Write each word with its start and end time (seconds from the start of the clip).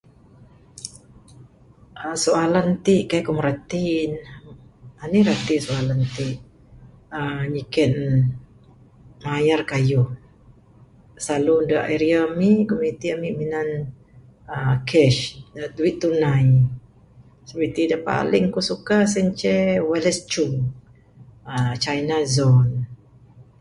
uhh 2.03 2.15
Soalan 2.25 2.67
tik 2.85 3.03
kai' 3.09 3.25
ku 3.27 3.31
mereti 3.39 3.87
ne. 4.11 4.19
Anih 5.03 5.23
rati 5.29 5.55
soalan 5.67 6.01
tik. 6.15 6.37
uhh 7.17 7.39
Nyiken 7.53 7.93
mayar 9.25 9.61
kayuh. 9.71 10.09
Slalu 11.23 11.55
da 11.69 11.79
area 11.95 12.19
ami', 12.29 12.67
komuniti 12.69 13.07
ami' 13.15 13.31
uhh 13.33 13.37
ami' 13.37 13.39
minat 13.39 13.69
cash. 14.89 15.19
Duit 15.77 15.95
tunai. 16.01 16.47
Celebriti 17.47 17.83
da 17.91 17.97
paling 18.09 18.45
kuk 18.53 18.65
suka 18.69 18.97
sien 19.11 19.27
ceh 19.41 19.65
Wallace 19.89 20.23
Chung. 20.31 20.55
uhh 21.51 21.71
Chaina 21.83 22.17
zon. 22.35 22.67